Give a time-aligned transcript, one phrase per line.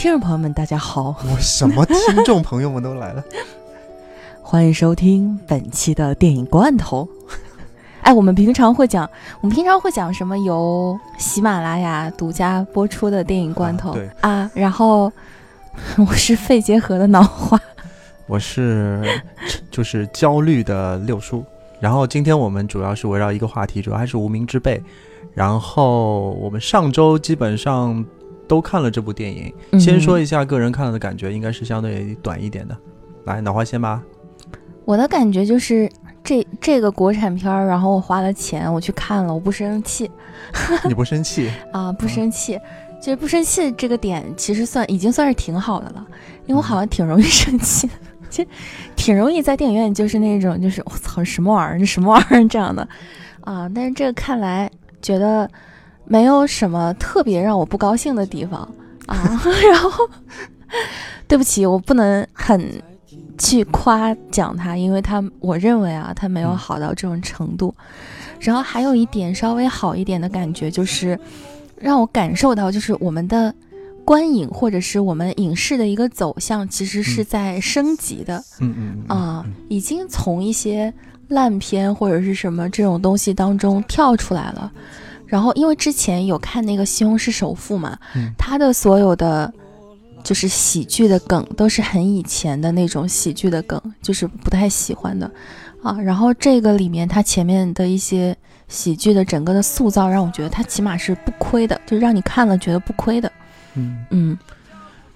[0.00, 3.22] 听众朋友们，大家好，我什么听众朋友们都来了，
[4.40, 7.06] 欢迎收听本期的电影罐头。
[8.00, 9.06] 哎，我们平常会讲，
[9.42, 10.38] 我们平常会讲什么？
[10.38, 14.50] 由喜马拉雅独家播出的电影罐头对啊。
[14.54, 15.12] 然后
[16.08, 17.60] 我是肺结核的脑花，
[18.26, 19.20] 我是
[19.70, 21.44] 就是焦虑的六叔。
[21.78, 24.82] 然后今天我们主要是围绕一个话题，主要还是无名之辈。
[25.34, 28.02] 然后我们上周基本上
[28.50, 29.54] 都看了这部电影。
[29.70, 32.76] 嗯先说一下个人看了的感觉，应该是相对短一点的。
[33.26, 34.02] 来，脑花先吧。
[34.84, 35.88] 我的感觉就是
[36.24, 40.10] 这这个国产片儿，然后我花了钱，我去看了，我不生气
[40.84, 41.48] 你不生气？
[41.72, 42.58] 啊，不生气。
[43.00, 46.06] 就是不生气这个点，其实算已经算是挺好的了，
[46.46, 47.94] 因为我好像挺容易生气的，
[48.28, 48.44] 就
[48.96, 52.86] 挺容易在电影院就是那种就是我操什么玩意儿，这什么玩意儿这样的
[53.42, 53.70] 啊。
[53.74, 55.48] 但是这个看来觉得
[56.10, 58.60] 没有什么特别让我不高兴的地方
[59.06, 59.40] 啊。
[59.70, 60.08] 然后
[61.28, 62.82] 对不起，我不能很
[63.38, 67.72] 去夸奖他，因为他我认为啊，他没有嗯好到这种程度。
[68.40, 71.16] 然后还有一点稍微好一点的感觉，就是
[71.78, 73.54] 让我感受到，就是我们的
[74.04, 80.92] 观影或者是我们影视的一个走向，其实是嗯在升级的嗯嗯嗯啊、嗯已经从一些
[81.28, 84.72] 烂片或者是什么这种东西当中跳出来了。
[85.30, 89.52] 然后因为之前有看那个《西红柿首富》嘛，嗯他的所有的
[90.24, 95.30] 就是喜剧的梗都是很以前的那种喜剧的梗，就是不太喜欢的
[95.82, 95.98] 啊。
[96.00, 98.36] 然后这个里面他前面的一些
[98.66, 103.30] 喜剧的整个的塑造，让我觉得他起码是不亏的，就让你看了觉得不亏的。
[103.74, 104.04] 嗯。
[104.10, 104.38] 嗯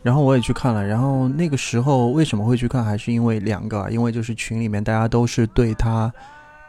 [0.04, 6.12] 然后我也去看了，然后那个时候为什么会去看，还是因为两个，因为就是群里面大家都是对他，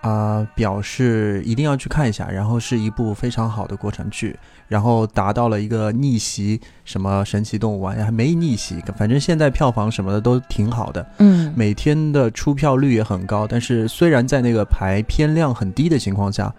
[0.05, 11.51] 啊、表示一定要去看一下，然后是一部非常好的国产剧，然后达到了一个逆袭，什么神奇动物啊，还没逆袭，反正现在票房什么的都挺好的，嗯。
[11.57, 16.53] 每天的出票率也很高，但是虽然在那个排片量很低的情况下，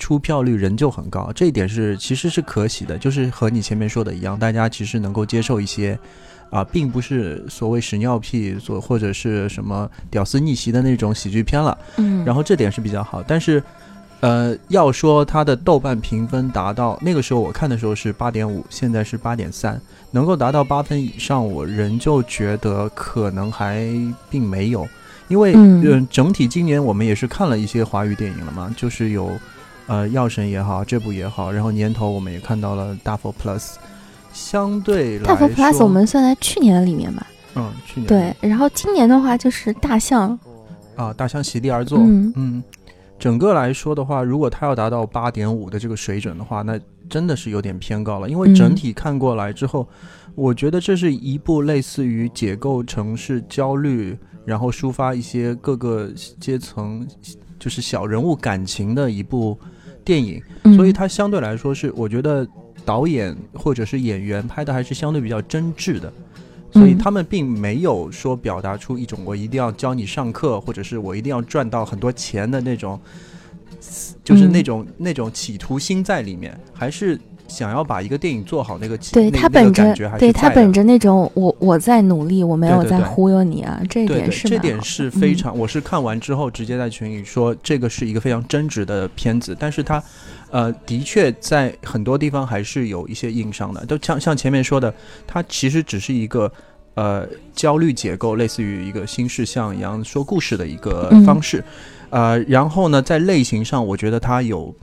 [0.00, 5.96] 出票率仍旧很高，这一点是其实是可喜的，就是和你前面说的一样，大家其实能够接受一些。
[6.50, 13.22] 啊，并不是所谓屎尿屁所或者是什么屌丝逆袭的那种喜剧片了，嗯，然后这点是比较好。
[13.22, 13.62] 但是，
[14.18, 23.86] 呃，要说它的豆瓣评分达到那个时候我看的时候是八点五，现在是八点三，能够达到八分以上，我仍旧觉得可能还
[24.28, 24.84] 并没有，
[25.28, 29.30] 因为嗯呃整体今年我们也是看了一些华语电影了嘛，就是有
[29.86, 33.74] 呃药神也好，这部也好，然后年头我们也看到了大佛 Plus，
[34.32, 37.26] 相对来大佛 Plus 我们算在去年的里面吧。
[37.56, 38.06] 嗯去年。
[38.06, 40.38] 对，然后今年的话就是大象，
[40.96, 42.32] 啊大象席地而坐，嗯。
[42.36, 42.62] 嗯，
[43.18, 48.30] 整个来说的话，如果它要达到八点五的这个水准的话，那真的是有点偏高了。
[48.30, 49.86] 因为整嗯体看过来之后，
[50.36, 56.08] 我觉得这是一部类似于解构城市焦虑，然后抒发一些各个
[56.38, 57.04] 阶层
[57.60, 59.56] 就是小人物感情的一部
[60.04, 60.42] 电影。
[60.64, 62.44] 嗯所以它相对来说是，我觉得
[62.84, 66.12] 导演或者是演员拍的还是相对比较真挚的。
[66.72, 72.98] 所以嗯他们并没有说表达出一种我一定要教你上课，或者是我一定要赚到很多钱的那种，
[74.22, 77.18] 就是嗯那种、那种企图心在里面，还是
[77.50, 85.36] 想要把一个电影做好那个对他本着对他本着那种我我在努力，我没有在忽悠你啊，这一点是这点是非嗯。
[85.36, 90.02] 常，我是看完之后直接在群里说这个是一个非常真挚的片子，但是它，
[90.50, 94.94] 呃，的确在很多地方还是有一些硬伤的，都像像前面说的，
[95.26, 96.50] 它其实只是一个。
[96.94, 101.24] 呃，焦虑结构类似于一个新事项一样说故事的一个嗯。
[101.24, 101.64] 方式，
[102.10, 104.74] 呃，然后呢，在类型上，我觉得它有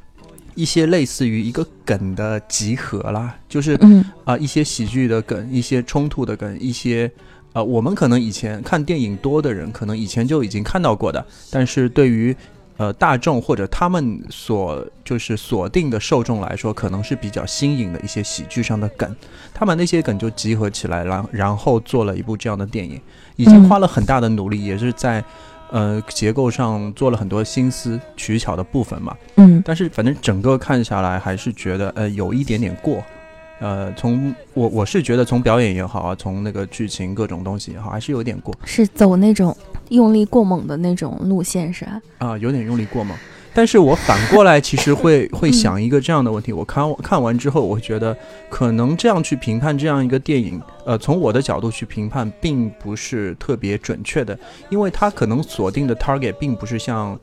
[0.57, 7.09] 一些类似于一个梗的集合啦，就是嗯啊、一些喜剧的梗，一些冲突的梗，一些
[7.54, 12.36] 呃，我们可能以前看电影多的人，可能以前就已经看到过的，但是对于
[12.77, 19.15] 呃大众或者他们所就是锁定的受众来说，可能是比较新颖的一些喜剧上的梗，
[19.54, 23.00] 他把那些梗就集合起来，然然后做了一部这样的电影，
[23.36, 25.24] 已经嗯花了很大的努力，也是在。
[25.72, 33.04] 呃，结构上做了很多心思取巧的部分嘛，嗯但是反正整个看下来，还是觉得呃有一点点过。
[33.60, 39.56] 呃，从我我是觉得从表演也好啊，从那个剧情各种东西也好，还是有点过是走那种
[39.90, 42.02] 用力过猛的那种路线是吧？
[42.19, 43.18] 啊、有点用力过猛。
[43.57, 48.15] 但是我反过来 其实会会想一个这样的问题，我看看完之后，我会觉得
[48.51, 54.38] 可能这样去评判这样一个电影，呃，从我的角度去评判，并不是特别准确的，
[54.69, 57.19] 因为它可能锁定的 target 并不是像，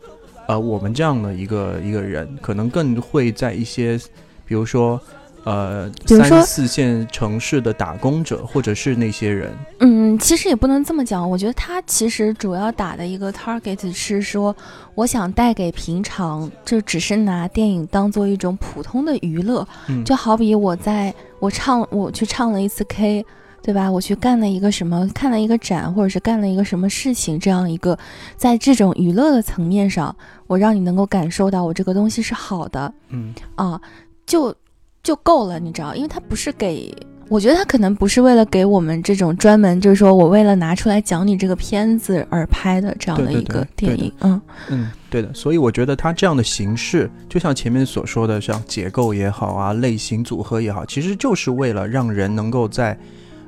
[0.49, 3.97] 呃，我们这样的一个一个人，可能更会在一些，
[4.45, 5.01] 比如说，
[5.45, 9.53] 呃比如说三四线城市的打工者，或者是那些人。
[9.81, 11.29] 嗯，其实也不能这么讲。
[11.29, 14.55] 我觉得他其实主要打的一个 target 是说，
[14.95, 23.25] 我想带给平常就只是拿电影当做一种普通的娱乐，嗯，就好比我在我唱我去唱了一次 K，
[23.63, 23.91] 对吧？
[23.91, 27.99] 我去干了一个什么，看了一个展，或者是干了一个什么事情，这样一个
[28.37, 30.15] 在这种娱乐的层面上，
[30.47, 33.81] 我让你能够感受到我这个东西是好的嗯啊，
[34.27, 34.55] 就
[35.05, 35.95] 就够了，你知道？
[35.95, 36.93] 因为它不是给。
[37.31, 45.33] 我觉得它可能不是为了给我们这种专门，就是说我为了拿出来讲你这个片子而拍的这样的一个电影，嗯嗯，对的。
[45.33, 52.97] 所以我觉得它这样的形式，就像前面所说的，像结构也好啊，类型组合也好，其实就是为了让人能够在，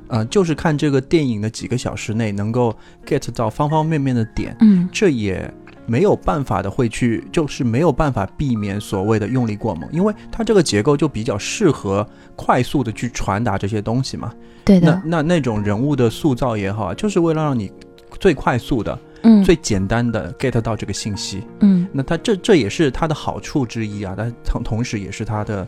[0.07, 2.75] 呃，就是看这个电影的几个小时内，能够
[3.05, 4.57] get 到方方面面的点。
[4.61, 5.53] 嗯这也
[5.87, 12.05] 没有办法的会去，就是没有办法避免所谓的用力过猛，因为它这个结构就比较适合
[12.35, 14.31] 快速的去传达这些东西嘛。
[14.33, 17.71] 那对的，那那种人物的塑造也好啊，就是为了让你
[18.19, 21.41] 最快速的、嗯最简单的 get 到这个信息。
[21.61, 25.67] 嗯那它这这也是它的好处之一啊，但同同时也是它的。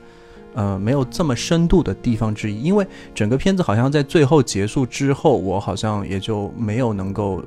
[0.56, 7.42] 呃，没有这么深度的地方之一，因为整个片子好像在最后结束之后，我好像也就没有能够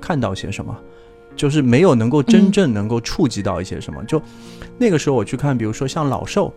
[0.00, 0.74] 看到些什么，
[1.36, 4.02] 就是没有能够真嗯正能够触及到一些什么。
[4.04, 4.20] 就
[4.78, 6.52] 那个时候我去看，比如说像老兽，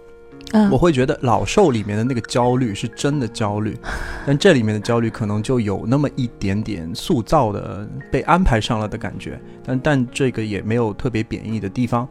[0.52, 3.78] 嗯我会觉得老兽里面的那个焦虑是真的焦虑，
[4.26, 12.08] 但这里面的焦虑可能就有那么一点点塑造的被安排上了的感觉，但但这个也没有特别贬义的地方，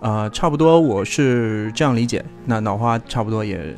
[0.00, 2.24] 呃，差不多我是这样理解。
[2.44, 3.74] 那脑花差不多也，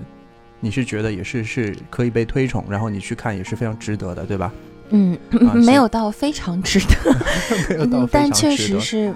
[0.60, 4.52] 你是觉得也是是可以被推崇，然后你去看也是非常值得的，对吧？
[4.90, 7.16] 嗯，啊没有到非常值得，
[7.70, 9.14] 没有到非嗯但确常值得实是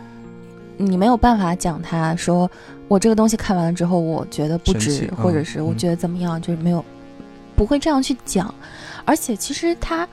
[0.76, 2.50] 你没有办法讲他说
[2.88, 6.84] 我这个东西看完了之后，我觉得不值，或者是我觉得怎么样，就是没有
[7.54, 8.52] 不会这样去讲。
[9.04, 10.06] 而且其实他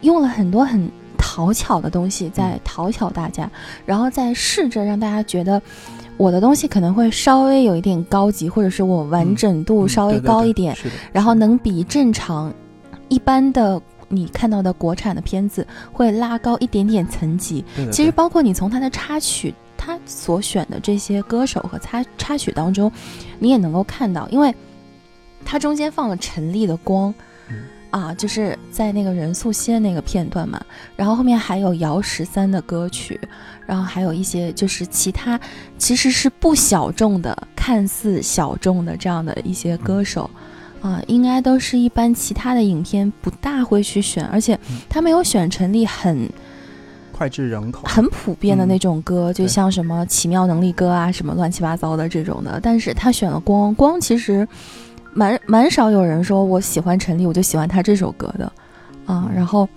[0.00, 3.50] 用了很多很讨巧的东西在嗯讨巧大家，
[3.86, 5.60] 然后再试着让大家觉得。
[6.18, 10.76] 我的东西可能会稍微有一点高级，或者是我完嗯整度嗯稍微高一点，
[11.10, 12.52] 然后能比正常
[13.08, 13.80] 一般的
[14.12, 17.64] 你看到的国产的片子会拉高一点点层级。
[17.90, 22.92] 其实包括你从他的插曲，他所选的这些歌手和插插曲当中，
[23.38, 24.54] 你也能够看到，因为
[25.44, 27.12] 它中间放了陈粒的光。
[27.48, 27.56] 嗯
[27.92, 30.58] 啊，就是在那个任素汐那个片段嘛，
[30.96, 33.20] 然后后面还有姚十三的歌曲，
[33.66, 35.38] 然后还有一些就是其他
[35.76, 40.30] 其实是不小众的，看似小众的这样的一些歌手，
[40.82, 44.78] 啊，应该都是一般其他的影片不大会去选，而且嗯。
[44.88, 46.28] 他没有选陈粒很
[47.12, 48.68] 脍炙人口，很普遍的嗯。
[48.68, 52.58] 那种歌，就像什么奇妙能力歌啊，什么乱七八糟的这种的。
[52.60, 54.46] 但是他选了光，光其实
[55.12, 58.52] 蛮蛮少有人说我喜欢陈粒，我就喜欢他这首歌的，
[59.06, 59.68] 啊，然后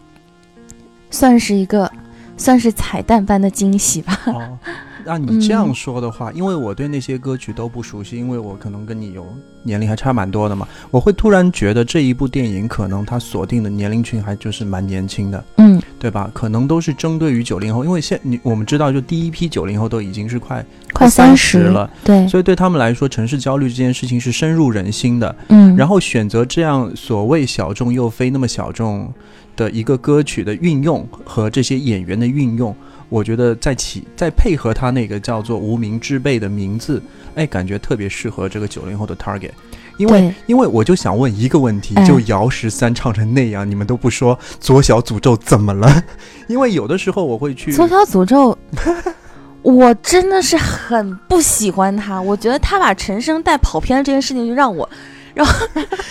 [1.11, 1.91] 算是一个
[2.35, 4.19] 算是彩蛋般的惊喜吧。
[4.25, 4.57] 哦，
[5.05, 9.25] 那你这样嗯说的话，因为我对那些歌曲都不熟悉，因为我可能跟你有
[9.63, 16.29] 年龄还差蛮多的嘛，我会突然觉得这一部电影可能它锁定的年龄群还就是蛮年轻的，嗯对吧？
[16.33, 25.35] 可能都是针对于九零后，因为现你我们知道，就第一批九零后都已经是快快三十了，对，所以对他们来说，城市焦虑这件事情是深入人心的。
[25.49, 29.11] 嗯，然后选择这样所谓小众又非那么小众
[29.55, 32.75] 的一个歌曲的运用和这些演员的运用，
[33.09, 37.01] 我觉得在起再配合他那个叫做无名之辈的名字，
[37.35, 39.51] 哎，感觉特别适合这个九零后的 target。
[39.97, 46.03] 因为，因为我就想问一个问题，哎就姚十三唱成那样，你们都不说左小诅咒怎么了？
[46.47, 48.57] 因为有的时候我会去左小诅咒，
[49.63, 52.21] 我真的是很不喜欢他。
[52.21, 54.89] 我觉得他把陈升带跑偏了这件事情，就让我，
[55.33, 55.47] 让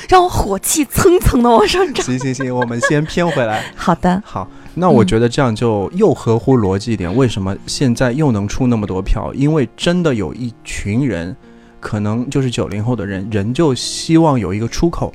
[0.08, 2.06] 让我火气蹭蹭的往上涨。
[2.06, 3.62] 行行行，我们先偏回来。
[3.76, 7.14] 好的，好，那我嗯觉得这样就又合乎逻辑一点。
[7.14, 9.32] 为什么现在又能出那么多票？
[9.34, 11.34] 因为真的有一群人，
[11.80, 15.12] 可能就是九零后的人，人就希望有一个出口，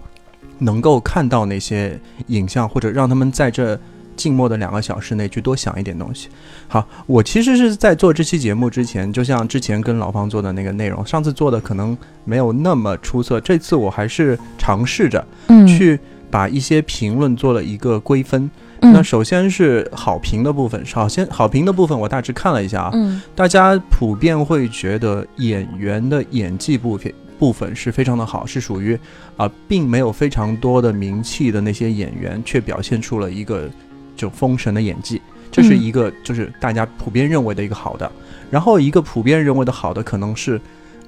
[0.60, 3.78] 能够看到那些影像，或者让他们在这
[4.16, 6.30] 静默的两个小时内去多想一点东西。
[6.68, 16.00] 好，我其实是在做这期节目之前，就像之前跟老方做的那个内容，上次做的可能没有那么出色，这次我还是尝试着嗯，去
[16.32, 18.44] 把一些评论做了一个归分。
[18.44, 18.52] 嗯
[18.82, 23.22] 那首先是好评的部分，首先好评的部分我大致看了一下啊，嗯。
[23.36, 28.98] 大家普遍会觉得演员的演技部分部分是非常的好，是属于
[29.38, 33.70] 啊、并没有非常多的名气的那些演员，却表现出了一个
[34.16, 35.22] 就封神的演技，
[35.52, 35.82] 这是嗯。
[35.82, 38.12] 一个就是大家普遍认为的一个好的。
[38.50, 40.60] 然后一个普遍认为的好的可能是，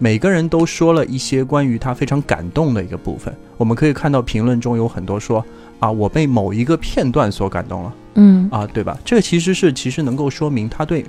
[0.03, 3.31] 每个人都说了一些关于他非常感动的一个部分。
[3.55, 5.45] 我们可以看到评论中有很多说
[5.77, 8.97] 啊，我被某一个片段所感动了嗯啊，对吧？
[9.05, 11.05] 这个其实是其实能够说明他对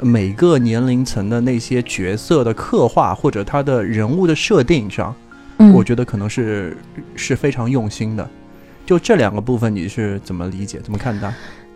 [0.00, 5.14] 每个年龄层的那些角色的刻画或者他的人物的设定上，
[5.58, 6.76] 嗯，我觉得可能是
[7.14, 8.28] 是非常用心的。
[8.84, 11.32] 就这两个部分，你是怎么理解、怎么看待？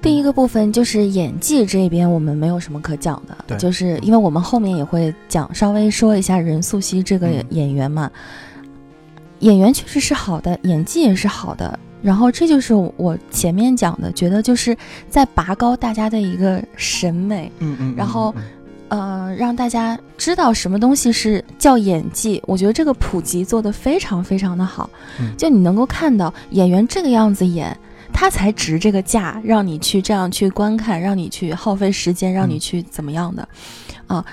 [0.06, 7.44] 第一个部分就是演技这边，我们没有什么可讲的，就是因为我们后面也会讲，稍微说一下任素汐这个嗯。
[7.50, 8.08] 演员嘛，
[9.40, 14.76] 演员确实是好的，演技也是好的，然后这就是我前面讲的，觉得就是
[15.10, 18.42] 在拔高大家的一个审美，嗯嗯然后嗯
[18.88, 22.40] 呃，让大家知道什么东西是叫演技。
[22.46, 24.88] 我觉得这个普及做得非常非常的好，
[25.20, 25.36] 嗯。
[25.36, 27.76] 就你能够看到演员这个样子演，
[28.18, 33.46] 他才值这个价，让你去这样去观看，让你去耗费时间，让你嗯去怎么样的，
[34.06, 34.24] 啊。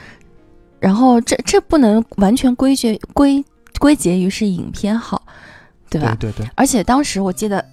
[0.79, 3.43] 然后这这不能完全归结归
[3.79, 5.21] 归结于是影片好，
[5.89, 6.15] 对吧？
[6.17, 7.65] 对对对，而且当时我记得，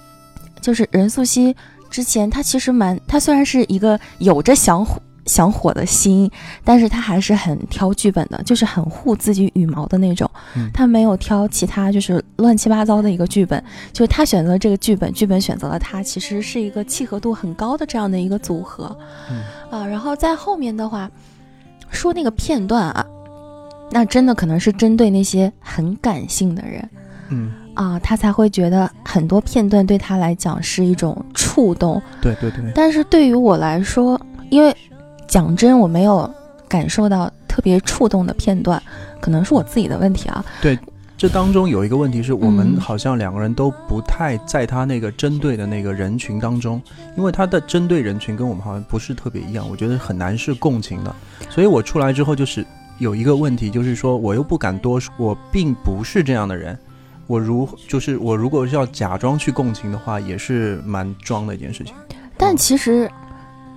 [0.60, 1.54] 就是任素汐
[1.88, 6.28] 之前，她其实蛮，她虽然是一个有着想火想火的心，
[6.64, 10.28] 但是他还是很挑剧本的，就是很护自己羽毛的那种。
[10.56, 18.96] 嗯她没有挑其他就是乱七八糟的一个剧本，就是他选择这个剧本，剧本选择了他，其实是一个契合度很高的这样的一个组合。
[19.30, 21.10] 嗯啊，然后在后面的话，
[21.90, 23.06] 说那个片段啊，
[23.90, 26.88] 那真的可能是针对那些很感性的人。
[27.30, 32.00] 嗯，啊，他才会觉得很多片段对他来讲是一种触动。
[32.22, 34.18] 对对对，但是对于我来说，
[34.48, 34.74] 因为
[35.28, 36.28] 讲真，我没有
[36.66, 38.82] 感受到特别触动的片段，
[39.20, 40.44] 可能是我自己的问题啊。
[40.60, 40.76] 对
[41.16, 46.80] 这当中有一个问题是我们嗯好像两个人都不太在他那个针对的那个人群当中，
[47.16, 51.14] 因为他的针对人群跟我们好像不是特别一样，我觉得很难是共情的。
[51.50, 52.64] 所以我出来之后就是
[52.98, 56.78] 有一个问题，就是说我又不敢多说，我并不是这样的人。
[57.26, 61.92] 我如就是我如果是要假装去共情的话，也是蛮装的一件事情。
[62.36, 63.10] 但其实，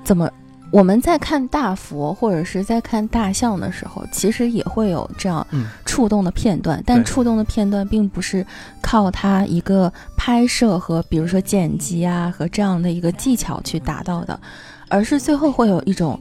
[0.04, 0.30] 怎么
[0.72, 5.68] 我们在看大佛或者是在看大象的时候，其实也会有这样嗯。
[5.86, 8.46] 触动的片段，但触动的片段并不是
[8.82, 14.40] 靠它一个拍摄和比如说剪辑啊和这样的一个技巧去达到的，
[14.88, 16.18] 而是最后会有一种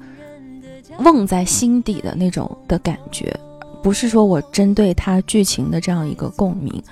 [0.98, 3.32] 瓮在心底的那种的感觉，
[3.80, 6.82] 不是说我针对它剧情的这样一个共鸣，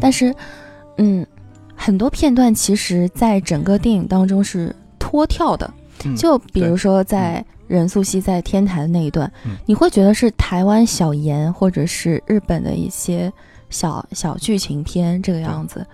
[0.00, 0.34] 但是，
[0.98, 1.24] 嗯，
[1.76, 5.72] 很多片段其实在整个电影当中是脱跳的，
[6.04, 9.56] 嗯就比如说在任素汐在天台的那一段，嗯。
[9.66, 13.32] 你会觉得是台湾小言或者是日本的一些
[13.70, 15.86] 小小剧情片这个样子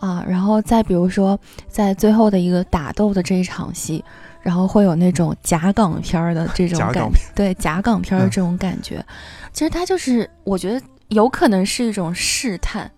[0.00, 1.38] 啊，然后再比如说
[1.68, 4.04] 在最后的一个打斗的这一场戏。
[4.40, 8.30] 然后会有那种假港片儿的这种感对假港片儿的嗯。
[8.30, 9.04] 这种感觉，
[9.52, 12.90] 其实它就是我觉得有可能是一种试探，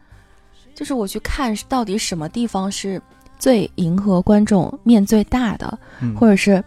[0.75, 3.03] 就是我去看到底什么地方是
[3.41, 6.63] 最迎合观众面最大的，嗯或者是，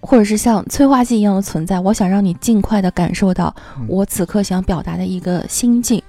[0.00, 6.00] 或者是像催化剂一样的存在，我想让你尽快的感受到嗯我此刻想表达的一个心境。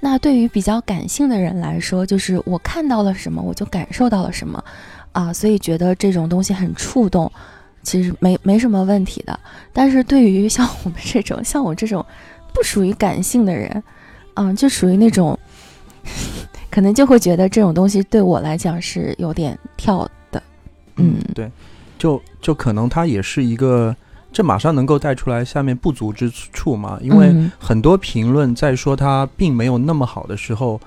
[0.00, 4.62] 那对于比较感性的人来说，就是我看到了什么，我就感受到了什么，
[5.12, 7.30] 啊，所以觉得这种东西很触动，
[7.82, 9.38] 其实没没什么问题的。
[9.72, 12.04] 但是对于像我们这种像我这种
[12.52, 13.82] 不属于感性的人，
[14.34, 15.38] 啊，就属于那种，
[16.76, 20.42] 可能就会觉得这种东西对我来讲是有点跳的，
[20.96, 21.50] 嗯对，
[21.96, 23.96] 就就可能它也是一个，
[24.30, 27.50] 这马上能够带出来下面不足之处嘛，因为嗯。
[27.58, 30.78] 很多评论在说它并没有那么好的时候，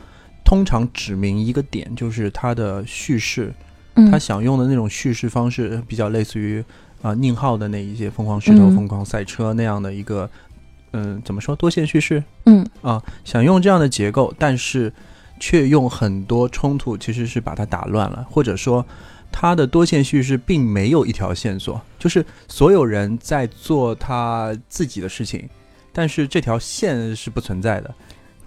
[0.46, 3.52] 通常指明一个点，就是它的叙事，
[3.96, 4.12] 嗯。
[4.12, 6.64] 他想用的那种叙事方式比较类似于
[7.02, 8.76] 啊、宁浩的那一些疯狂石头、嗯。
[8.76, 10.30] 疯狂赛车那样的一个，
[10.94, 12.24] 嗯、怎么说多线叙事？
[12.46, 12.64] 嗯。
[12.84, 14.94] 啊，想用这样的结构，但是
[15.40, 18.86] 却用很多冲突其实是把它打乱了，或者说。
[19.32, 25.48] 他的多线叙事并没有一条线索，就是所有人在做他自己的事情，
[25.94, 27.94] 但是这条线是不存在的，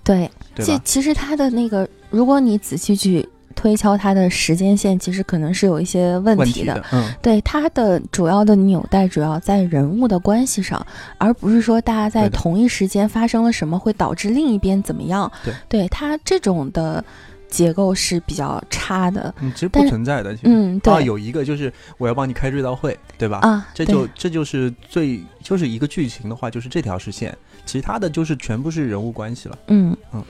[0.02, 0.82] 对，其对吧？
[0.84, 6.52] 其实它的那个，如果你仔细去推敲它的时间线，其实可能是有一些问题的。
[6.52, 10.84] 题的，嗯，对它的主要的纽带主要在人物的关系上，
[11.18, 15.30] 而不是说大家在同一时间发生了什么会导致另一边怎么样。
[15.44, 17.04] 对对它这种的
[17.48, 19.34] 结构是比较差的。
[19.40, 20.34] 嗯，其实不存在的。
[20.34, 23.38] 其实嗯，对啊，有一个就是我要帮你开追悼会，对吧？
[23.38, 29.58] 啊，这就这就是最就是一个剧情的话，就是这条是线，其他的就是全部是人物关系了。
[29.68, 30.22] 嗯嗯，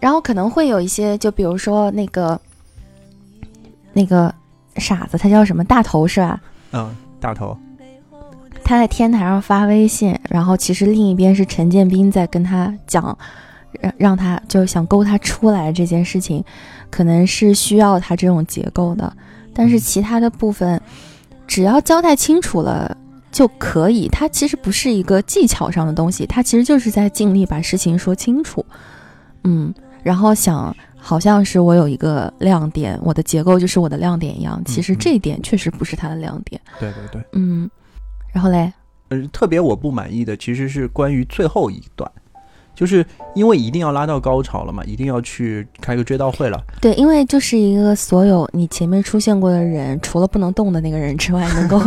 [0.00, 2.40] 然后可能会有一些，就比如说那个
[3.92, 4.32] 那个
[4.76, 6.40] 傻子，他叫什么大头是吧？
[6.72, 7.56] 嗯，大头，
[8.62, 13.16] 他在天台上发微信，然后其实另一边是陈建斌在跟他讲，
[13.80, 16.44] 让让他就想勾他出来这件事情，
[16.90, 19.10] 可能是需要他这种结构的，
[19.54, 20.80] 但是其他的部分
[21.46, 22.96] 只要交代清楚了
[23.30, 24.08] 就可以。
[24.08, 28.64] 他其实不是一个技巧上的东西，他其实就是在尽力把事情说清楚。
[29.44, 29.72] 嗯，
[30.06, 36.60] 然后想好像是我有一个亮点，我的结构就是我的亮点一样，其实这一点确实不是他的亮点。
[36.78, 37.68] 对对对，嗯，
[38.32, 38.72] 然后嘞，
[39.08, 42.08] 呃，特别我不满意的其实是关于最后一段，
[42.76, 43.04] 就是
[43.34, 46.62] 因为一定要拉到高潮了嘛，一定要去开个追悼会了。
[46.80, 51.80] 对，因为就是一个所有你前面出现过的人，除了不能动的那个人之外，能够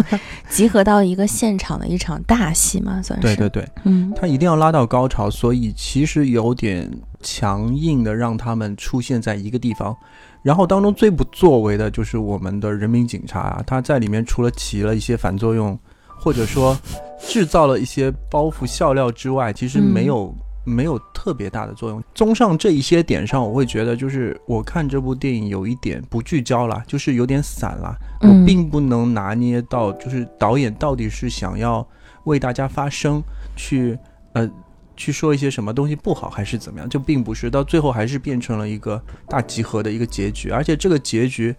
[0.49, 3.27] 集合到一个现场的一场大戏嘛，算是。
[3.27, 6.91] 对对对，嗯，他一定要拉到高潮，所以其实有点
[7.21, 9.95] 强硬的让他们出现在一个地方。
[10.41, 15.77] 然后当中最不作为的就是我们的人民警察啊，他在里面除了起了一些反作用，
[16.17, 16.75] 或者说
[17.19, 20.33] 制造了一些包袱笑料之外，其实没有、
[20.69, 22.03] 没有特别大的作用。
[22.13, 27.95] 综上这一些点上，我会觉得就是我看这部电影有一点不聚焦了，就是有点散了。
[28.21, 31.85] 嗯我并不能拿捏到，就是导演到底是想要
[32.25, 33.21] 为大家发声，
[33.55, 33.97] 去
[34.33, 34.49] 呃
[34.95, 36.87] 去说一些什么东西不好，还是怎么样？
[36.89, 41.55] 就并不是，到最后还是变成了一个大集合的一个结局，而且这个结局，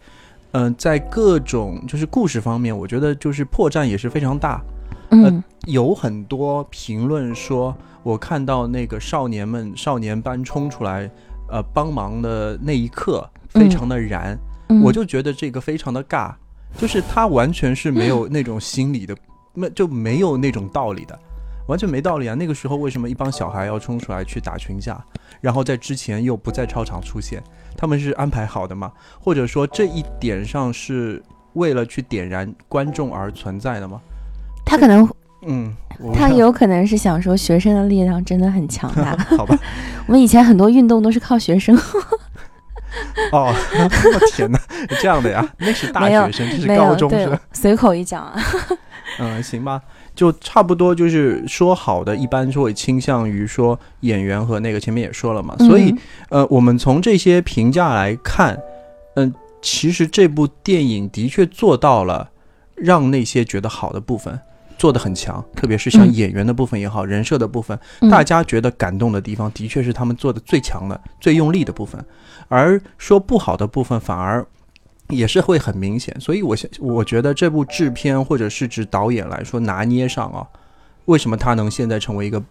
[0.52, 4.62] 嗯、在各种就是故事方面，我觉得就是破绽也是非常大。
[5.10, 11.10] 嗯有很多评论说，我看到那个少年们少年班冲出来，
[11.48, 14.38] 呃，帮忙的那一刻，非常的燃。
[14.68, 16.32] 嗯，我就觉得这个非常的尬，
[16.78, 19.14] 就是他完全是没有那种心理的，
[19.52, 21.18] 没就没有那种道理的，
[21.66, 22.34] 完全没道理啊！
[22.34, 24.98] 那个时候为什么一帮小孩要冲出来去打群架，
[25.40, 27.42] 然后在之前又不在操场出现？
[27.76, 28.92] 他们是安排好的吗？
[29.20, 34.00] 或者说这一点上是为了去点燃观众而存在的吗？
[34.70, 35.08] 他可能
[35.42, 35.74] 嗯，
[36.14, 39.16] 他有可能是想说学生的力量真的很强大。
[39.36, 39.58] 好吧？
[40.06, 41.76] 我们以前很多运动都是靠学生，
[43.32, 44.60] 哦，我天哪，
[45.00, 45.44] 这样的呀？
[45.58, 48.40] 那是大学生，这是高中生。，随口一讲啊。
[49.18, 49.82] 嗯，行吧，
[50.14, 55.98] 就差不多就是说好的，一般是会倾向于说演员和那个前面也说了嘛，所以嗯
[56.42, 58.56] 呃，我们从这些评价来看，
[59.16, 62.30] 嗯、其实这部电影的确做到了
[62.76, 64.38] 让那些觉得好的部分
[64.80, 72.02] 做的很强，特别是像嗯演员的部分也好，人设的部分，嗯大家觉得感动的地方，的确是他们做的最强的、最用力的部分，
[72.48, 74.42] 而说不好的部分反而
[75.08, 76.18] 也是会很明显。
[76.18, 80.46] 所以我想，我觉得这部制片或者是指导演来说拿捏上啊，
[81.04, 82.42] 为什么他能现在成为一个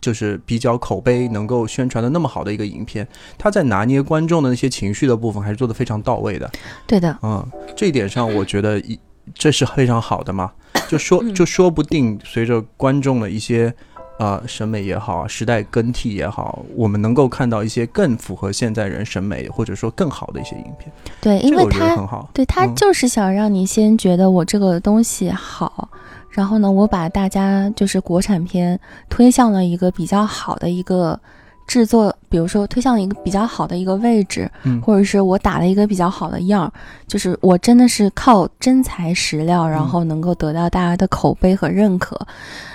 [0.00, 3.04] 就是比较口碑能够宣传的那么好的一个影片，
[3.36, 6.48] 他在拿捏观众的那些情绪的部分还是做得非常到位的。
[6.86, 8.96] 对的，嗯，这一点上我觉得一
[9.34, 10.52] 这是非常好的嘛，
[10.88, 11.34] 就说嗯。
[11.34, 13.72] 就说不定随着观众的一些
[14.18, 22.28] 呃审美也好，时代更替也好，我们能够看到一些更符合现在人审美或者说更好的一些影片，对，因为他很好。
[22.32, 22.74] 对他嗯。
[22.74, 25.88] 就是想让你先觉得我这个东西好，
[26.30, 31.18] 然后呢，我把大家就是国产片推向了一个比较好的一个
[31.66, 36.72] 制作，比如说推向一个比较好的一个位置，嗯或者是我打了一个比较好的样儿，
[37.06, 42.18] 就是我真的是靠真材实料，然后能够得到大家的口碑和认可。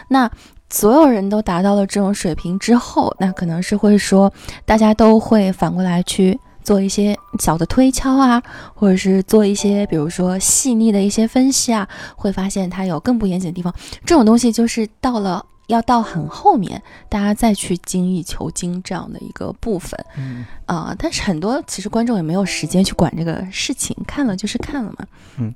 [0.07, 0.29] 那
[0.69, 4.31] 所有人都达到了这种水平之后，那可能是会说，
[4.65, 8.41] 大家都会反过来去做一些小的推敲啊，
[8.73, 13.73] 或者是做一些比如说细腻的一些分析啊，会发现它有更不严谨的地方。
[14.05, 15.45] 这种东西就是到了。
[15.67, 25.05] 要到很后面，大家再去精益求精这样的一个部分嗯啊、但是很多其实观众也没有时间去管这个事情，看了就是看了嘛。
[25.37, 25.53] 嗯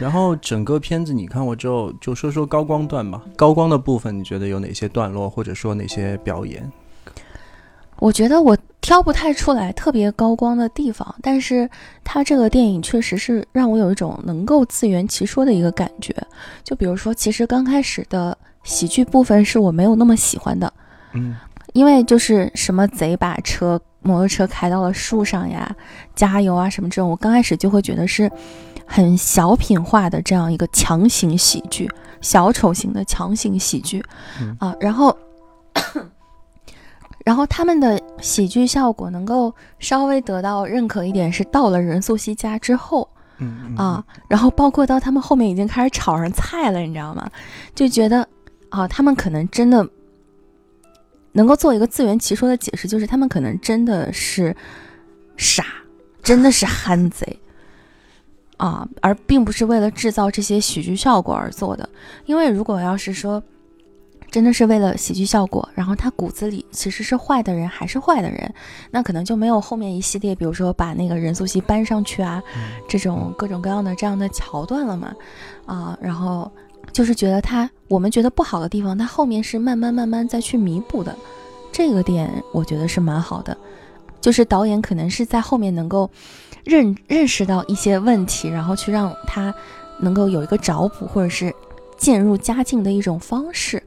[0.00, 3.22] 然后整个片子你看过之后，就说说高光段吧。
[3.36, 6.68] 高光的部分，你觉得有哪些段落，或者说哪些表演？
[8.00, 11.70] 我觉得我挑不太出来特别高光的地方，但是
[12.02, 16.12] 它这个电影确实是让我有一种能够自圆其说的一个感觉。
[16.64, 20.72] 就比如说，其实刚开始的喜剧部分是我没有那么喜欢的，
[21.12, 21.36] 嗯。
[21.72, 25.74] 因为就是什么贼把车摩托车开到了树上呀，
[26.14, 28.30] 加油啊什么这种，我刚开始就会觉得是
[28.86, 34.04] 很小品化的这样一个强行喜剧，小丑型的强行喜剧、
[34.40, 34.56] 嗯。
[34.60, 35.16] 啊，然后。
[37.24, 43.08] 然后他们的喜剧效果能够稍微得到认可一点，是到了任素汐家之后。
[43.38, 47.30] 嗯嗯啊，然后包括到他们后面已经开始炒上菜了，你知道吗？
[47.76, 48.28] 就觉得
[48.72, 49.86] 啊，他们可能真的
[51.32, 54.56] 能够做一个自圆其说的解释，就是他们可能真的是
[55.36, 55.62] 傻，
[56.22, 57.38] 真的是憨贼。
[58.56, 61.86] 啊，而并不是为了制造这些喜剧效果而做的。
[62.24, 63.42] 因为如果要是说
[64.30, 68.54] 真的是为了喜剧效果，然后他骨子里其实是坏的人，还是坏的人，
[68.90, 72.42] 那可能就没有后面一系列，比如说把那个任素汐搬上去啊，
[72.88, 75.14] 这种各种各样的这样的桥段了嘛，
[75.66, 76.50] 啊，然后
[76.92, 81.16] 就是觉得他我们觉得不好的地方，他后面是慢慢慢慢再去弥补的，
[81.72, 83.56] 这个点我觉得是蛮好的，
[84.20, 86.10] 就是导演可能是在后面能够。
[86.64, 89.52] 认认识到一些问题，然后去让他
[89.98, 91.52] 能够有一个找补或者是
[91.98, 93.82] 渐入佳境的一种方式，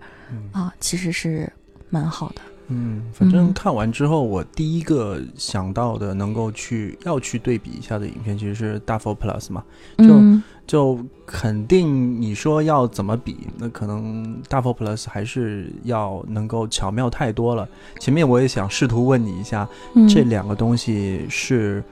[0.52, 1.50] 啊，其实是
[1.90, 2.42] 蛮好的。
[2.68, 9.64] 嗯，反正看完之后，我第一个想到的能够去要去对比一下的影片，其实是《大 For Plus》嘛。
[9.98, 17.68] 就就肯定你说要怎么比，那可能《大 For Plus》还是要能够巧妙太多了。
[18.00, 19.68] 前面我也想试图问你一下，
[20.10, 21.84] 这两个东西是。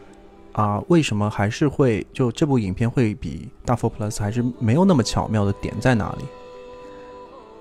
[0.53, 6.25] 啊，为什么还是会就这部影片会比《大 For Plus》还是没有那么巧妙的点在哪里？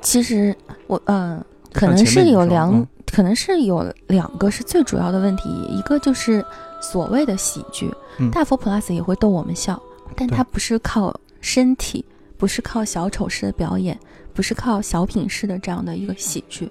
[0.03, 0.55] 其实
[0.87, 6.44] 我嗯，可能是有两，可能是有两个是最主要的问题，一个就是
[6.80, 7.92] 所谓的喜剧，
[8.30, 9.80] 《大 For Plus》也会逗我们笑，
[10.16, 12.04] 但它不是靠身体，
[12.37, 13.98] 不是靠小丑式的表演，
[14.32, 16.70] 不是靠小品式的这样的一个喜剧，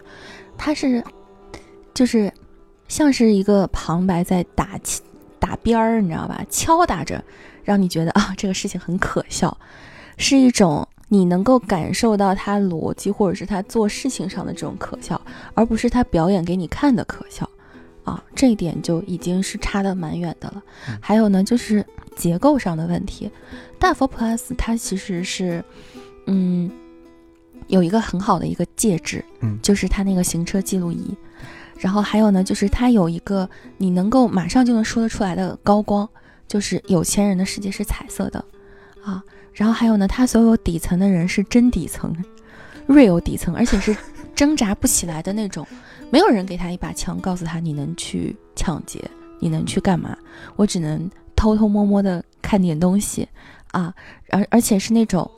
[0.58, 1.04] 它是
[1.94, 2.32] 就是
[2.88, 4.80] 像是一个旁白在打。
[5.40, 6.46] 打边儿，你知道吧？
[6.52, 7.22] 敲打着，
[7.64, 9.58] 让你觉得啊，这个事情很可笑，
[10.16, 15.20] 是一种你能够感受到他逻辑或者是他做事情上的这种可笑，
[15.54, 17.50] 而不是他表演给你看的可笑
[18.06, 18.24] 啊。
[18.34, 20.64] 这一点就已经是差的蛮远的了。
[21.02, 23.30] 还有呢，就是结构上的问题。
[23.78, 25.62] 大佛 Plus 它其实是，
[26.28, 26.72] 嗯，
[27.68, 31.14] 有一个很好的一个介质，嗯，就是它那个行车记录仪。
[31.78, 36.08] 然后还有呢，就是它有一个你能够马上就能说得出来的高光，
[36.48, 38.46] 就是有钱人的世界是彩色的，
[39.04, 39.22] 啊，
[39.54, 42.16] 然后还有呢，他所有底层的人是真底层
[42.88, 43.96] ，real 底层，而且是
[44.36, 45.66] 挣扎不起来的那种，
[46.10, 49.04] 没有人给他一把枪，告诉他你能去抢劫，
[49.40, 50.18] 你能去干嘛，
[50.56, 53.28] 我只能偷偷摸摸的看点东西，
[53.72, 53.94] 啊，
[54.30, 55.30] 而而且是那种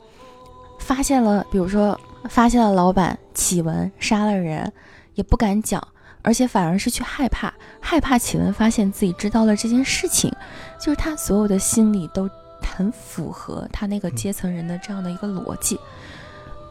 [0.78, 1.98] 发现了，比如说
[2.28, 4.72] 发现了老板启文杀了人，
[5.14, 5.86] 也不敢讲。
[6.26, 10.32] 而且反而是去害怕，害怕启文发现自己知道了这件事情，
[10.80, 12.26] 就是他所有的心理都
[12.64, 15.78] 很符合他那个阶层人的这样的一个逻辑，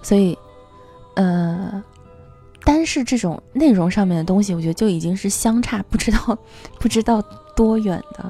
[0.01, 0.37] 所以，
[1.15, 1.83] 呃，
[2.63, 6.37] 单是这种内容上面的东西，我觉得就已经是相差不知道
[6.79, 7.21] 不知道
[7.55, 8.23] 多远的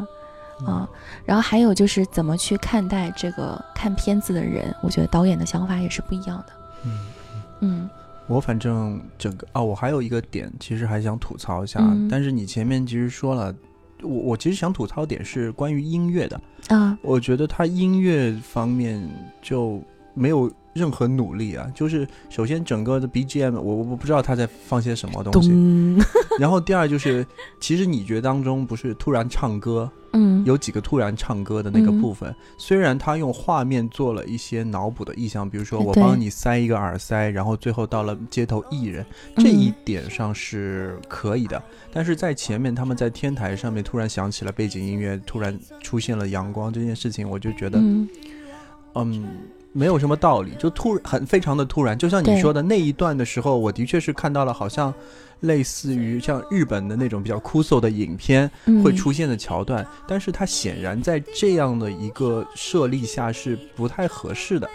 [0.65, 0.87] 啊。
[1.25, 6.53] 然后还有就是怎么去看待这个看片子的人，我觉得导演的想法也是不一样的。
[6.85, 6.99] 嗯
[7.61, 7.89] 嗯。
[8.25, 11.81] 我反正整个啊，我还有一个点，其实还想吐槽一下。
[12.09, 13.53] 但是你前面其实说了，
[14.03, 16.97] 我我其实想吐槽点是关于音乐的啊。
[17.01, 19.01] 我觉得他音乐方面
[19.41, 19.81] 就
[20.13, 21.69] 没有任何努力啊。
[21.73, 25.51] 就是首先整个的 BGM，我我不知道他在放些什么东西。
[26.39, 27.25] 然后第二就是，
[27.59, 29.89] 其实你觉得当中不是突然唱歌。
[30.15, 39.03] 嗯，有几个突然唱歌的那个部分，虽然他用画面做了一些脑补的意象，比如说我帮你塞一个耳塞，然后最后到了街头艺人，
[39.37, 41.59] 这一点上是可以的。
[41.91, 47.79] 但是在前面他们在天台上面突然响起了背景音乐，突然出现了阳光这件事情，我就觉得，
[48.93, 49.27] 嗯，
[49.73, 51.97] 没有什么道理，就突很非常的突然。
[51.97, 54.93] 就像你说的那一段的时候，我的确是看到了好像。
[55.43, 58.49] 类似于像日本的那种比较枯燥的影片
[58.81, 64.69] 会出现的桥段，但是它显然在这样的一个设立下是不太合适的。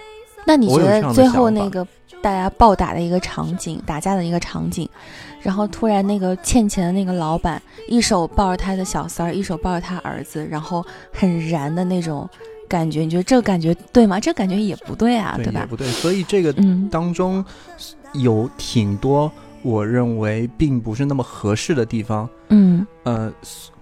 [0.47, 1.83] 那你觉得最后那个
[2.21, 4.87] 大家暴打的一个场景，打架的一个场景，
[5.41, 12.29] 然后突然那个欠钱的那个老板一手抱着他的小三儿，一手抱着他儿子，然后很燃的那种
[12.69, 14.21] 感觉，你觉得这个感觉对吗？
[14.21, 15.61] 这感觉也不对啊，对吧？
[15.61, 16.55] 也不对，所以这个
[16.91, 17.45] 当中
[18.13, 19.31] 有挺多。
[19.63, 23.31] 我认为并不是那么合适的地方，嗯呃，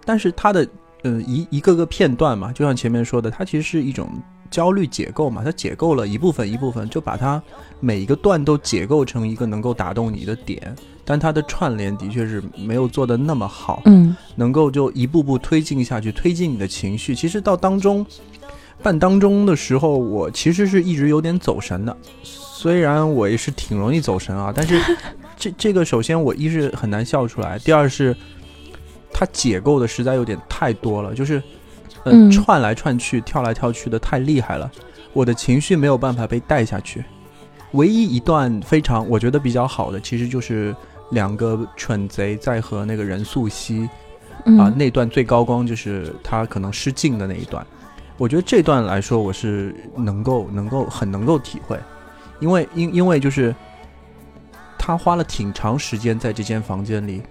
[0.06, 0.66] 但是它的
[1.02, 4.08] 呃一一个个片段嘛，就像前面说的，它其实是一种
[4.50, 7.40] 焦虑解构嘛，它解构了一部分一部分，就把它
[7.78, 17.14] 每一个段都解构成一个能够打动你的点，但它的串联的确是没有做的那么好，嗯，能够就一步步推进下去，推进你的情绪。
[17.14, 18.04] 其实到当中
[18.82, 24.80] 半当中的时候，我其实是一直有点走神的，虽然我也是挺容易走神啊，但是。
[25.38, 28.16] 这这个首先我一是很难笑出来，第二是
[29.12, 31.42] 它解构的实在有点太多了，就是
[32.04, 34.72] 嗯串来串去、跳来跳去的太厉害了，
[35.12, 37.04] 我的情绪没有办法被带下去。
[37.72, 40.74] 唯一一段非常我觉得比较好的，其实就是
[41.10, 43.86] 两个蠢贼在和那个任素汐
[44.58, 47.64] 啊那段最高光就是他可能失禁的那一段
[48.16, 51.78] 我觉得这段来说，我是能够能够很能够体会，
[52.40, 53.54] 因为因因为就是
[54.78, 57.22] 他花了挺长时间在这间房间里，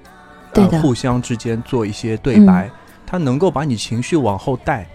[0.54, 0.78] 对的。
[0.78, 2.70] 呃，互相之间做一些对白，
[3.06, 4.88] 他能够把你情绪往后带，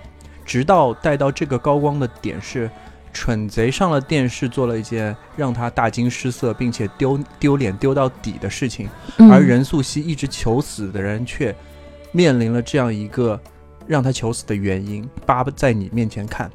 [0.44, 2.70] 直到带到这个高光的点是。
[3.12, 9.28] 蠢贼上了电视，做了一件让他大惊失色，并且丢丢脸丢到底的事情，嗯。
[9.28, 11.52] 而任素汐一直求死的人，却
[12.12, 13.36] 面临了这样一个
[13.90, 16.48] 让他求死的原因，扒在你面前看，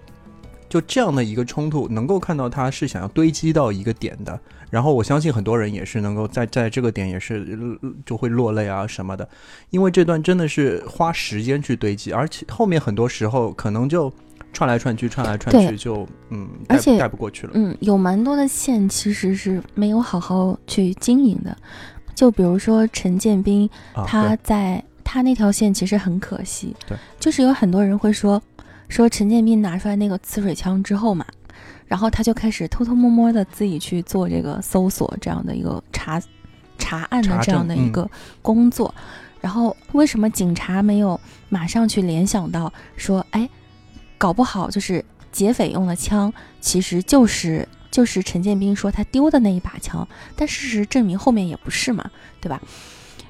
[0.70, 4.40] 就这样的一个冲突，能够看到他是想要堆积到一个点的。
[4.70, 9.28] 然后我相信很多人也是能够在在这个点也是呃就会落泪啊什么的，
[9.70, 14.10] 因为这段真的是花时间去堆积，而且后面很多时候可能就
[14.54, 17.52] 串来串去，串来串去就嗯带而且带不过去了。
[17.54, 21.56] 嗯，有蛮多的线其实是没有好好去经营的，
[22.16, 28.42] 就比如说陈建斌，啊，他在他那条线其实很可惜，对，就是有很多人会说，
[28.90, 31.26] 说陈建斌拿出来那个呲水枪之后嘛，
[31.88, 36.22] 然后他就开始偷偷摸摸的自己去做这个搜索这样的一个查
[36.78, 38.10] 查案的这样的一个
[38.42, 38.94] 工作，
[39.40, 43.50] 然后为什么警察没有马上去联想到说，哎，
[44.18, 47.66] 搞不好就是劫匪用的枪其实就是。
[47.92, 52.62] 就是陈建斌说他丢的那一把枪，但事实证明后面也不是嘛，对吧？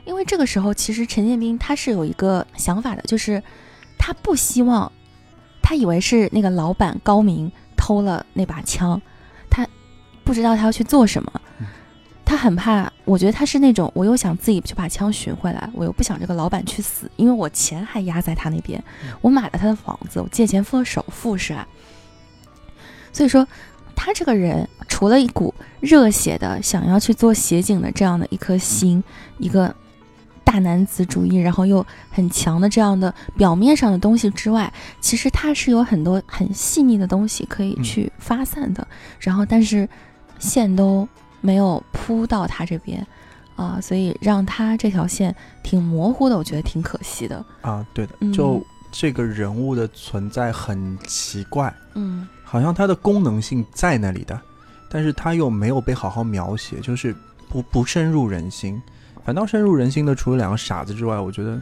[0.05, 3.41] 因为这个时候，其实陈建斌他是有一个想法的，就是
[3.97, 4.91] 他不希望，
[5.61, 9.01] 他以为是那个老板高明偷了那把枪，
[9.49, 9.67] 他
[10.23, 11.65] 不知道他要去做什么嗯，
[12.23, 12.91] 他很怕。
[13.03, 21.67] 我觉得他是那种，我又想自己去把枪寻回来，我又不想这个老板去死，因为我钱还压在他那边嗯，我买了他的房子，我借钱付了首付是吧？
[23.13, 23.47] 所以说，
[23.95, 29.03] 他这个人除了一股热血的想要去做协警的这样的一颗心，
[29.37, 29.73] 一个
[30.45, 38.88] 大男子主义，然后又很强的这样的表面上的东西之外，其实他是有很多很细腻的东西可以嗯去发散的。
[39.19, 39.89] 然后，但是
[40.39, 41.05] 线都
[41.41, 43.05] 没有铺到他这边
[43.58, 47.43] 啊、所以让他这条线挺模糊的，我觉得挺可惜的。
[47.62, 51.73] 啊，对的，嗯就这个人物的存在很奇怪。
[51.93, 54.39] 嗯好像它的功能性在那里的，
[54.89, 57.15] 但是它又没有被好好描写，就是
[57.49, 58.81] 不不深入人心。
[59.25, 61.59] 反倒深入人心的，除了两个傻子之外，我觉得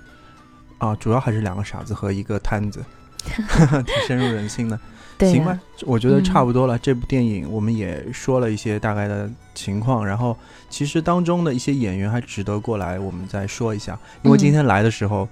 [0.78, 2.84] 啊，主要还是两个傻子和一个摊子，
[3.26, 4.78] 挺深入人心的。
[5.17, 6.78] 对呀行吧，我觉得嗯差不多了。
[6.80, 10.36] 这部电影我们也说了一些大概的情况，然后
[10.69, 13.97] 其实当中的一些演员还值得过来我们再说一下。
[14.23, 15.28] 因为今嗯天来的时候，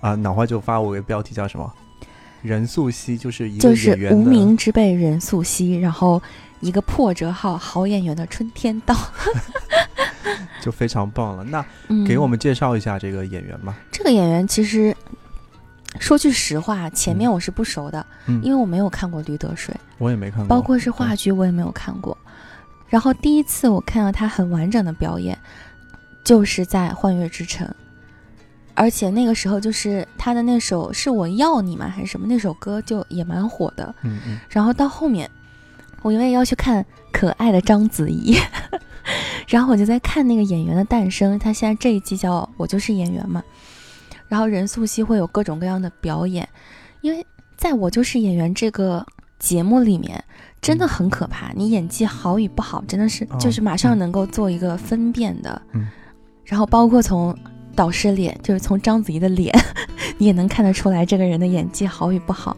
[0.00, 1.72] 啊、脑花就发我个标题叫什么？
[2.42, 6.20] 任素汐就是一个就是演员的无名之辈任素汐，然后
[6.60, 8.94] 一个破折号好演员的春天到。
[10.60, 11.44] 就非常棒了。
[11.44, 13.76] 那嗯，给我们介绍一下这个演员吧。
[13.92, 14.94] 这个演员其实
[16.00, 22.16] 说句实话，前面嗯我是不熟的，嗯，因为我没有看过《驴得水》，我也没看过，包括是话剧我也没有看过。
[22.88, 25.38] 然后第一次我看到他很完整的表演，
[26.24, 27.66] 就是在《幻乐之城》，
[28.74, 33.94] 而且那个时候就是他的那首是我要你吗还是什么那首歌就也蛮火的。
[34.02, 35.30] 嗯嗯然后到后面，
[36.02, 38.36] 我因为要去看可爱的章子怡，
[39.48, 41.38] 然后我就在看那个演员的诞生。
[41.38, 43.42] 他现在这一季叫《我就是演员》嘛，
[44.28, 46.48] 然后任素汐会有各种各样的表演，
[47.00, 49.04] 因为在我就是演员这个
[49.38, 50.22] 节目里面。
[50.62, 55.62] 真的很可怕，你演技好与不好，真的是哦就是马上嗯能够做一个分辨的。
[55.74, 55.86] 嗯
[56.44, 57.36] 然后包括从
[57.76, 59.54] 导师脸，就是从章子怡的脸，
[60.18, 62.56] 你也能看得出来这个人的演技好与不好。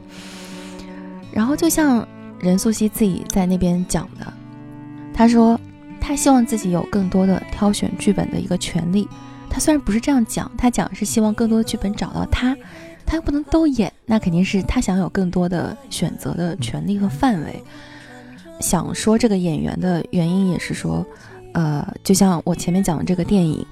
[1.33, 2.07] 然后就像
[2.41, 4.33] 任素汐自己在那边讲的，
[5.13, 5.59] 她说
[6.01, 9.09] 她希望自己有更多的挑选剧本的一个权利。
[9.51, 12.57] 她虽然不是这样讲，她讲是希望更多的剧本找到她，
[13.07, 17.63] 她又不能都演，那肯定是她想有更多的选择的权利和范围。
[18.61, 21.07] 想说这个演员的原因也是说，
[21.53, 23.65] 呃，就像我前面讲的这个电影，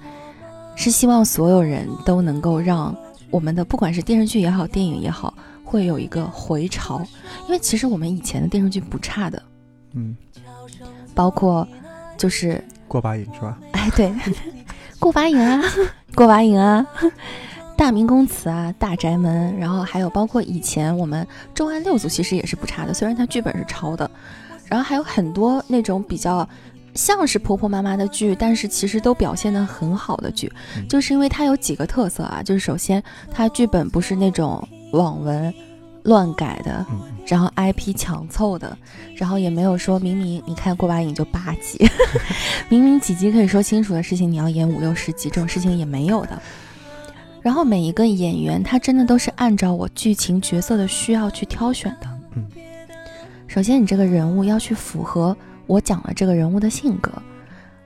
[0.76, 2.96] 是希望所有人都能够让
[3.30, 5.34] 我们的不管是电视剧也好，电影也好，
[5.66, 7.04] 会有一个回潮。
[7.46, 9.42] 因为其实我们以前的电视剧不差的，
[9.92, 10.16] 嗯，
[11.14, 11.68] 包括
[12.16, 13.58] 就是过把瘾是吧？
[13.72, 14.14] 哎对，
[14.98, 15.62] 过把瘾啊，
[16.14, 16.86] 过把瘾啊。
[17.76, 24.10] 大明宫词啊，大宅门，然后还有包括以前我们《重案六组》其实也是不差的，虽然它剧本是抄的，
[24.64, 26.48] 然后还有很多那种比较
[26.94, 30.88] 像是婆婆妈妈的剧，但是其实都表现得很好的剧，嗯。
[30.88, 35.52] 就是因为它有几个特色啊，就是首先它剧本不是那种网文
[36.02, 38.76] 乱改的，嗯，然后 IP 强凑的，
[39.14, 41.84] 然后也没有说明明你看过把瘾就八集，
[42.68, 46.40] 明明几集可以说清楚的事情，你要演五六十集，这种事情也没有的。
[47.42, 52.44] 然后每一个演员他真的都是按照我剧情角色的需要去挑选的，嗯，
[53.46, 57.10] 首先你这个人物要去符合我讲的这个人物的性格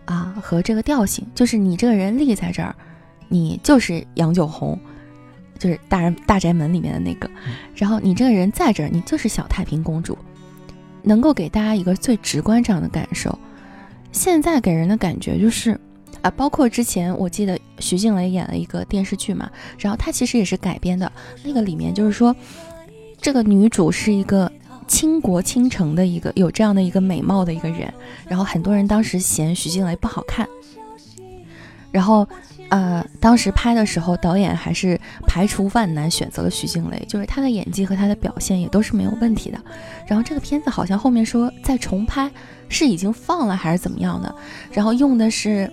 [0.06, 2.74] 啊和这个调性，就是你这个人立在这儿，
[3.28, 4.78] 你就是杨九红，
[5.60, 7.30] 就是大人大宅门里面的那个，
[7.74, 10.18] 然后你这个人在这儿，你就是小太平公主，
[11.02, 13.38] 能够给大家一个最直观这样的感受。
[14.10, 15.78] 现在给人的感觉就是
[16.22, 21.12] 啊，包括之前我记得徐静蕾演了一个电视剧嘛，然后她其实也是改编的，
[21.44, 22.34] 那个里面就是说，
[23.20, 24.50] 这个女主是一个
[24.88, 27.92] 倾国倾城的一个有这样的一个美貌的一个人，
[28.26, 30.48] 然后很多人当时嫌徐静蕾不好看，
[31.92, 32.26] 然后
[32.70, 39.60] 呃，当时拍的时候导演还是排除万难选择了徐静蕾，就是她的演技和她的表现也都是没有问题的。
[40.06, 42.30] 然后这个片子好像后面说再重拍。
[42.72, 44.32] 是已经放了还是怎么样的？
[44.70, 45.68] 然后用的是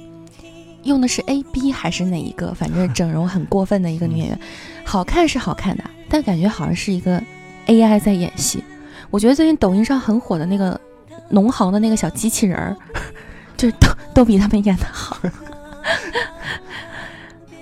[0.81, 2.51] 用的是 A B 还是哪一个？
[2.55, 4.39] 反正整容很过分的一个女演员，
[4.83, 7.21] 好看是好看的，但感觉好像是一个
[7.67, 8.63] A I 在演戏。
[9.11, 10.81] 我觉得最近抖音上很火的那个
[11.29, 12.75] 农行的那个小机器人儿，
[13.55, 15.19] 就是都都比他们演的好。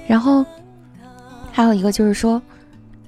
[0.08, 0.46] 然后
[1.52, 2.42] 还有一个就是说，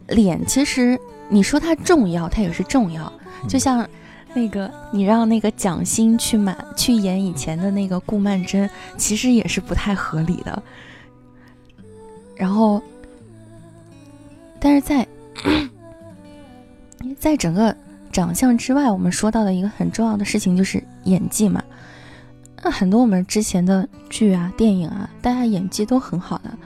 [0.07, 3.11] 脸其实你说它重要，它也是重要，
[3.47, 3.87] 就像。
[4.33, 10.61] 那个，你让那个蒋欣去买去演以前的那个顾曼桢，其实也是不太合理的。
[12.35, 12.79] 然后，
[14.59, 15.07] 但是在
[17.17, 17.75] 在整个
[18.11, 21.63] 长相之外，我们说到的一个很重要的事情就是演技嘛。
[22.63, 26.57] 那很多我们之前的剧啊、电影啊，大家演技都很好的，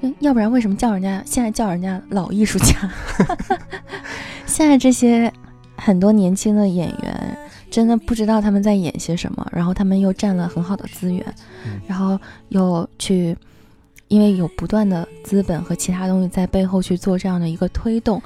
[0.00, 2.90] 嗯，要不然为什么叫人家现在叫人家老艺术家？
[4.46, 5.32] 现在这些。
[5.80, 7.38] 很多年轻的演员
[7.70, 11.24] 真的不知道他们在演些什么，然后他们又占了很好的资源，
[11.86, 13.34] 然后又去，
[14.08, 18.20] 因为有不断的资本和其他东西在背后去做这样的一个推动，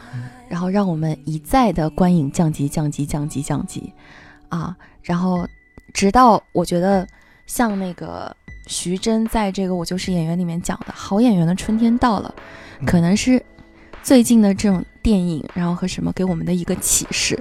[0.48, 3.92] 然后让我们一再的观影降级、降级、降级、降级，
[4.48, 5.46] 啊，然后
[5.92, 7.06] 直到我觉得
[7.46, 8.34] 像那个
[8.66, 12.34] 徐峥在这个《我就是演员》里面讲的，好演员的春天到了，
[12.86, 13.42] 可能是
[14.02, 14.84] 最近的这种。
[15.02, 17.36] 电影，然后和什么给我们的一个启示，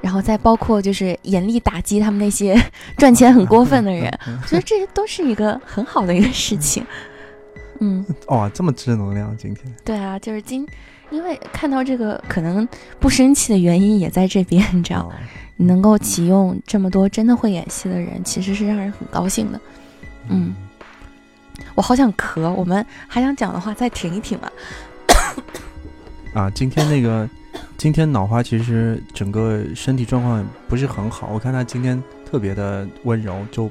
[0.00, 2.58] 然后再包括就是严厉打击他们那些
[2.96, 4.10] 赚钱很过分的人，
[4.42, 6.82] 我觉得这些都是一个很好的一个事情。
[7.80, 9.62] 嗯，哇，这么正能量，今天。
[9.84, 10.66] 对啊，就是今，
[11.10, 12.66] 因为看到这个可能
[12.98, 15.12] 不生气的原因也在这边，你知道，
[15.56, 19.60] 你能够启用这么多真的会演戏的人，其实是让人很高兴的。
[20.28, 20.54] 嗯，
[21.74, 24.52] 我好想咳，我们还想讲的话再停一停吧。
[26.34, 27.28] 啊，今天那个，
[27.78, 31.30] 今天脑花其实整个身体状况不是很好。
[31.32, 33.70] 我看他今天特别的温柔，就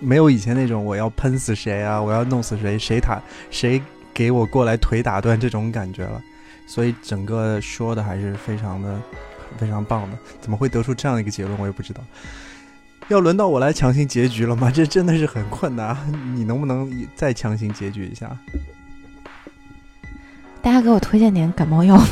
[0.00, 3.82] 没有以前那种我要喷死谁啊，我要弄死谁，谁打谁
[4.14, 6.22] 给我过来腿打断这种感觉了。
[6.66, 8.98] 所以整个说的还是非常的
[9.56, 10.18] 非常棒的。
[10.40, 12.02] 怎么会得出这样一个结论，我也不知道。
[13.08, 14.70] 要轮到我来强行结局了吗？
[14.74, 15.96] 这真的是很困难。
[16.34, 18.36] 你能不能再强行结局一下？
[20.60, 22.04] 大家给我推荐点感冒药吧，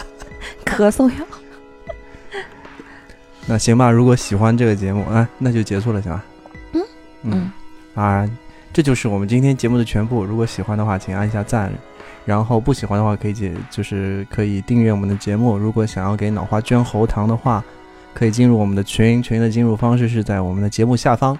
[0.64, 1.26] 咳嗽药。
[3.46, 6.24] 那行吧，如果喜欢这个节目，啊，那就结束了，行吧？
[6.72, 6.82] 嗯
[7.24, 7.52] 嗯
[7.94, 8.30] 啊，
[8.72, 10.24] 这就是我们今天节目的全部。
[10.24, 11.68] 如果喜欢的话，请按一下赞；
[12.24, 15.56] 然后不喜欢的话，可以解，就是可以订阅我们的节目。
[15.56, 17.62] 如果想要给脑花捐喉糖的话，
[18.14, 21.36] 可以进入我们的群，群的进入方式是在我们的节目下方，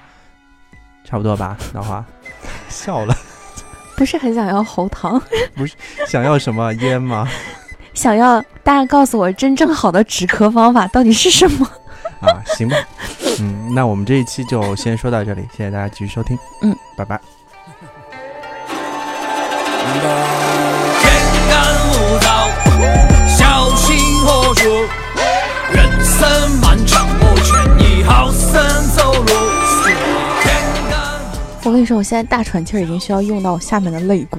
[1.05, 1.57] 差不多吧？
[1.73, 2.05] 脑花
[2.68, 3.16] 笑了。
[3.97, 5.23] 不是很想要喉糖，
[5.55, 5.75] 不是
[6.09, 7.29] 想要什么烟吗？
[7.94, 11.66] 想要大家告诉我真正好的止咳方法到底是什么？
[12.20, 12.77] 啊，行吧，
[13.40, 17.20] 嗯，那我们这一期就先说到这里，谢谢大家继续收听，嗯，拜拜。
[31.64, 34.38] 我跟你说，我现在大喘气儿已经需要用到我下面的肋骨。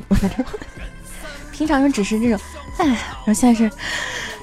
[1.52, 2.39] 平常就只是这种，
[2.78, 2.95] 哎，然
[3.26, 3.72] 后现在是，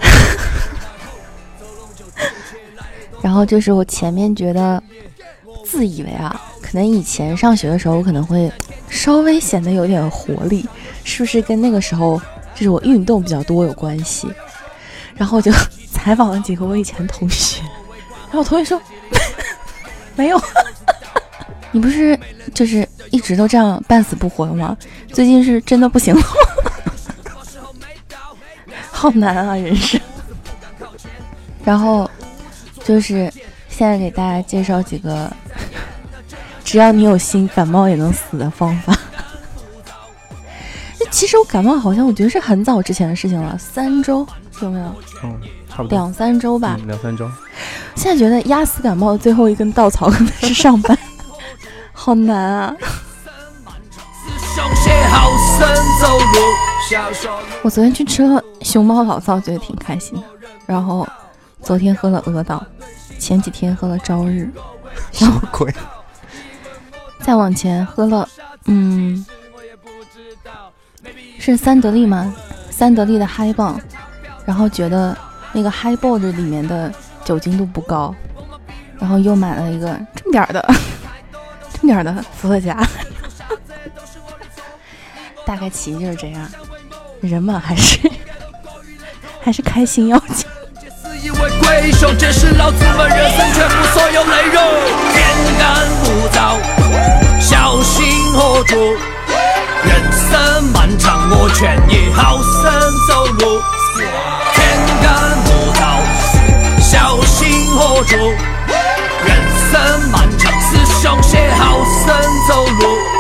[3.23, 4.83] 然后就是我前面觉得
[5.65, 8.51] 自以为啊，可能以前上学的时候我可能会
[8.89, 10.69] 稍微显得有点活力，
[11.05, 12.21] 是不是跟那个时候
[12.55, 14.27] 就是我运动比较多有关系？
[15.15, 15.53] 然后我就
[15.93, 17.63] 采访了几个我以前同学，
[18.27, 18.81] 然后我同学说
[20.17, 20.43] 没有。
[21.73, 22.19] 你不是
[22.55, 24.77] 就是一直都这样半死不活的吗？
[25.13, 26.23] 最近是真的不行了，
[28.93, 30.01] 好难啊人生。
[31.65, 32.09] 然后
[32.85, 33.33] 就是
[33.69, 35.31] 现在给大家介绍几个，
[36.63, 38.97] 只要你有心，感冒也能死的方法。
[41.11, 44.27] 其实我感冒好像我觉得是很早之前的事情了，三周
[44.61, 44.95] 有没有？
[45.23, 46.77] 嗯，差不多两三周吧。
[46.81, 47.31] 嗯两三周。
[47.95, 50.99] 现在觉得压死感冒的最后一根稻草可能是上班，
[51.93, 52.75] 好难啊！
[57.63, 60.25] 我昨天去吃了熊猫老灶，觉得挺开心的。
[60.67, 61.07] 然后
[61.63, 62.65] 昨天喝了鹅岛，
[63.19, 64.51] 前几天喝了朝日，
[65.13, 65.73] 什么鬼？
[67.23, 68.29] 再往前喝了，
[68.67, 69.25] 嗯，
[71.39, 72.35] 是三得利吗？
[72.71, 73.81] 三得利的嗨棒，
[74.45, 75.17] 然后觉得
[75.53, 76.93] 那个嗨 ball 这里面的
[77.25, 78.13] 酒精度不高，
[78.99, 80.75] 然后又买了一个这么点儿的，
[81.83, 82.77] 这么点儿的伏特加，
[85.45, 86.49] 大概其就是这样。
[87.21, 87.99] 人嘛，还是
[89.43, 90.47] 还是开心要紧。
[91.21, 94.63] 以为贵兄，这是老子们人生全部所有内容。
[95.13, 95.27] 天
[95.59, 96.57] 干物燥，
[97.41, 98.77] 小心火烛？
[99.85, 102.63] 人生漫长，我劝你好生
[103.09, 103.61] 走路。
[104.55, 104.61] 天
[105.03, 105.11] 干
[105.47, 105.83] 物燥，
[106.81, 108.17] 小心火烛？
[109.25, 109.31] 人
[109.71, 109.73] 生
[110.11, 110.42] 漫长
[111.03, 112.15] 长，师兄些好生
[112.47, 113.12] 走路。